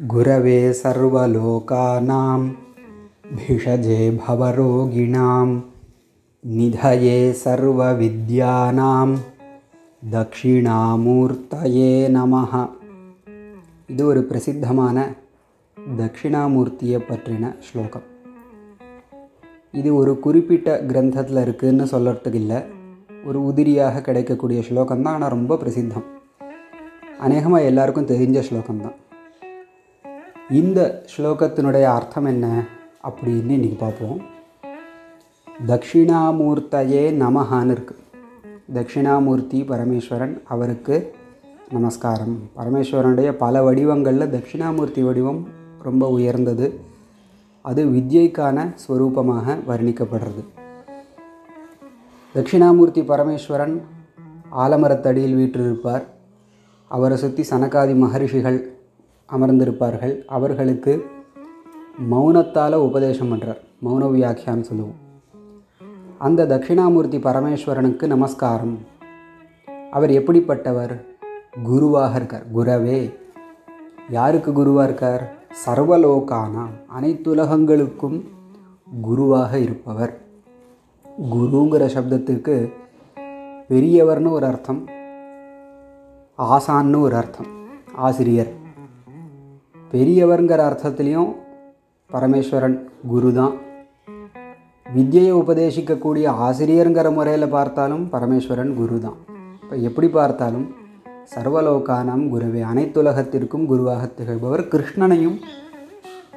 [0.00, 2.38] गुरवे सर्वलोकानां
[3.36, 5.48] भिषजे भवरोगिणां
[6.44, 9.08] निधये सर्वविद्यानां
[10.02, 12.52] தட்சிணாமூர்த்தயே நமஹ
[13.88, 14.96] இது ஒரு பிரசித்தமான
[15.98, 18.06] தட்சிணாமூர்த்தியை பற்றின ஸ்லோகம்
[19.74, 22.60] இது ஒரு குறிப்பிட்ட கிரந்தத்தில் இருக்குதுன்னு சொல்கிறதுக்கு இல்லை
[23.24, 26.08] ஒரு உதிரியாக கிடைக்கக்கூடிய ஸ்லோகம் தான் ஆனால் ரொம்ப பிரசித்தம்
[27.20, 28.96] அநேகமாக எல்லாருக்கும் தெரிஞ்ச ஸ்லோகம்தான்
[30.49, 32.63] இந்த ஸ்லோகத்தினுடைய அர்த்தம் என்ன
[33.03, 34.21] அப்படின்னு இன்றைக்கி பார்ப்போம்.
[35.67, 38.03] தக்ஷிணாமூர்த்தையே நமஹான்னு இருக்குது
[38.73, 41.13] தக்ஷிணாமூர்த்தி பரமேஸ்வரன் அவருக்கு
[41.69, 42.39] நமஸ்காரம்.
[42.57, 45.47] பரமேஸ்வரனுடைய பல வடிவங்களில் தட்சிணாமூர்த்தி வடிவம்
[45.83, 46.79] ரொம்ப உயர்ந்தது.
[47.61, 50.43] அது வித்யைக்கான ஸ்வரூபமாக வர்ணிக்கப்படுறது.
[52.35, 53.81] தட்சிணாமூர்த்தி பரமேஸ்வரன்
[54.51, 56.03] ஆலமரத்தடியில் வீற்றிருப்பார்.
[56.87, 58.74] அவரை சுற்றி சனகாதி மகரிஷிகள்
[59.31, 60.25] அமர்ந்திருப்பார்கள்.
[60.25, 61.05] அவர்களுக்கு
[62.11, 65.03] மௌனத்தால் உபதேசம் பண்ணுறார் மௌன வியாக்கியான்னு சொல்லுவோம்.
[66.17, 68.77] அந்த தட்சிணாமூர்த்தி பரமேஸ்வரனுக்கு நமஸ்காரம்.
[69.91, 71.05] அவர் எப்படிப்பட்டவர்?
[71.63, 72.45] குருவாக இருக்கார்.
[72.55, 73.13] குரவே
[74.09, 75.35] யாருக்கு குருவாக இருக்கார்?
[75.65, 76.65] சர்வலோகானா
[76.99, 78.23] அனைத்துலகங்களுக்கும்
[79.01, 80.21] குருவாக இருப்பவர்.
[81.31, 82.71] குருங்கிற சப்தத்துக்கு
[83.69, 84.85] பெரியவர்னு ஒரு அர்த்தம்
[86.37, 87.45] ஆசான்னு ஒரு அர்த்தம்
[87.95, 88.63] ஆசிரியர்.
[89.91, 91.31] பெரியவர்ங்கிற அர்த்தத்துலேயும்
[92.09, 93.53] பரமேஸ்வரன் குரு தான்
[94.85, 99.17] வித்தியை உபதேசிக்கக்கூடிய ஆசிரியருங்கிற முறையில் பார்த்தாலும் பரமேஸ்வரன் குரு தான்
[99.61, 100.67] இப்போ எப்படி பார்த்தாலும்
[101.33, 105.37] சர்வலோகானம் குருவே அனைத்துலகத்திற்கும் குருவாக திகழ்பவர் கிருஷ்ணனையும்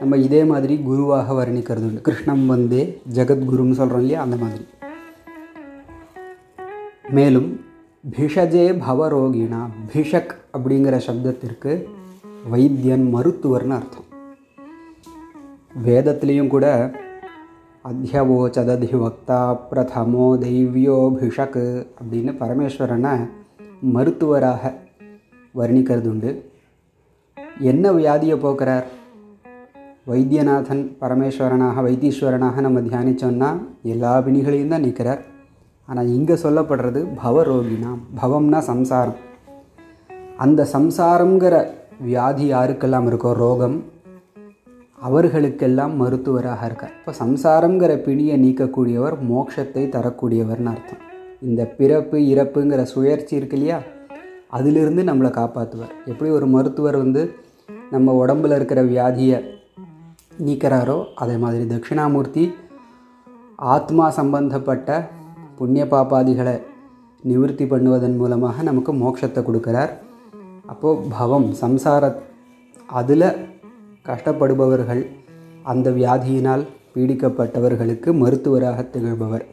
[0.00, 2.82] நம்ம இதே மாதிரி குருவாக வர்ணிக்கிறது உண்டு கிருஷ்ணம் வந்தே
[3.14, 4.64] ஜெகத்குருன்னு சொல்கிறோம் இல்லையா அந்த மாதிரி.
[7.12, 7.48] மேலும்
[8.04, 9.60] பிஷஜே பவரோகிணா
[9.92, 11.72] பிஷக் அப்படிங்கிற சப்தத்திற்கு
[12.52, 14.06] வைத்தியன் மருத்துவர்னு அர்த்தம்.
[15.86, 16.66] வேதத்துலேயும் கூட
[17.84, 21.58] அத்தியவோச்சததி வக்தா பிரதமோ தெய்வியோபிஷக்
[21.98, 23.12] அப்படின்னு பரமேஸ்வரனை
[23.94, 24.72] மருத்துவராக
[25.54, 26.30] வர்ணிக்கிறது உண்டு
[27.70, 28.86] என்ன வியாதியை போக்குறார்?
[30.10, 33.50] வைத்தியநாதன் பரமேஸ்வரனாக வைத்தீஸ்வரனாக நம்ம தியானித்தோம்னா
[33.94, 35.22] எல்லா பிணிகளையும் தான் நிற்கிறார்
[35.86, 39.18] ஆனால் இங்கே சொல்லப்படுறது பவரோகினாம் பவம்னா சம்சாரம்.
[40.36, 41.56] அந்த சம்சாரங்கிற
[42.06, 43.76] வியாதி யாருக்கெல்லாம் இருக்கோ ரோகம்
[45.06, 46.92] அவர்களுக்கெல்லாம் மருத்துவராக இருக்கார்.
[46.98, 51.02] இப்போ சம்சாரங்கிற பிணியை நீக்கக்கூடியவர் மோட்சத்தை தரக்கூடியவர்னு அர்த்தம்.
[51.48, 53.78] இந்த பிறப்பு இறப்புங்கிற சுழற்சி இருக்கு இல்லையா?
[54.58, 57.22] அதிலிருந்து நம்மளை காப்பாற்றுவார் எப்படி ஒரு மருத்துவர் வந்து
[57.94, 59.38] நம்ம உடம்பில் இருக்கிற வியாதியை
[60.46, 62.44] நீக்கிறாரோ அதே மாதிரி தட்சிணாமூர்த்தி
[63.74, 64.98] ஆத்மா சம்பந்தப்பட்ட
[65.60, 66.56] புண்ணிய பாப்பாதிகளை
[67.22, 69.92] நிவர்த்தி பண்ணுவதன் மூலமாக நமக்கு மோட்சத்தை கொடுக்குறார்.
[70.68, 72.14] அப்போது பவம் சம்சார
[72.86, 73.28] அதில்
[74.06, 75.06] கஷ்டப்படுபவர்கள்
[75.62, 79.44] அந்த வியாதியினால் பீடிக்கப்பட்டவர்களுக்கு மருத்துவராக திகழ்பவர்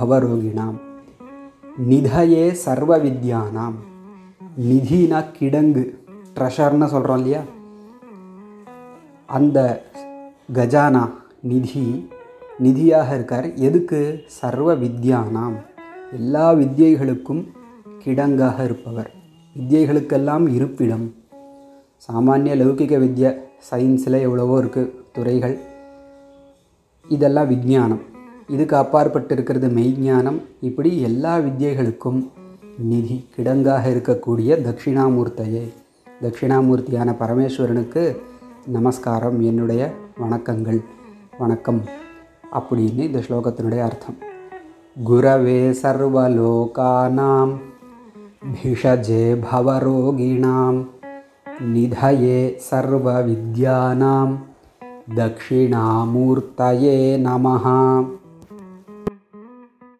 [0.00, 0.78] பவரோகிணாம்
[1.88, 3.74] நிதயே சர்வ வித்யானாம்.
[4.60, 5.84] நிதினா கிடங்கு
[6.36, 7.40] ட்ரெஷர்னு சொல்கிறோம் இல்லையா?
[9.26, 9.84] அந்த
[10.54, 11.10] கஜானா
[11.42, 12.08] நிதி
[12.62, 13.54] நிதியாக இருக்கார்.
[13.54, 14.22] எதுக்கு?
[14.26, 15.56] சர்வ வித்யானாம்.
[16.12, 17.44] எல்லா வித்யைகளுக்கும்
[18.04, 19.10] கிடங்காக இருப்பவர்.
[19.58, 21.14] வித்தியைகளுக்கெல்லாம் இருப்பிடம்.
[22.06, 23.36] சாமானிய லௌகிக வித்யா
[23.70, 25.58] சயின்ஸில் எவ்வளவோ இருக்குது துறைகள்.
[27.08, 28.00] இதெல்லாம் விஞ்ஞானம்.
[28.48, 30.42] இதுக்கு அப்பாற்பட்டு இருக்கிறது மெய்ஞானம்.
[30.60, 32.28] இப்படி எல்லா வித்தியைகளுக்கும்
[32.78, 35.72] நிதி கிடங்காக இருக்கக்கூடிய தட்சிணாமூர்த்தையே.
[36.22, 38.16] தட்சிணாமூர்த்தியான பரமேஸ்வரனுக்கு
[38.66, 39.90] நமஸ்காரம் என்னுடைய
[40.20, 40.80] வணக்கங்கள்.
[41.38, 41.82] வணக்கம்
[42.52, 44.16] அப்படின்னு இந்த ஸ்லோகத்தினுடைய அர்த்தம்.
[45.04, 47.56] குரவே சர்வலோகானாம்
[48.44, 50.84] भिषजे भवरोगिणां
[51.72, 54.36] निधये सर्वविद्यानां
[55.16, 57.66] दक्षिणामूर्तये नमः।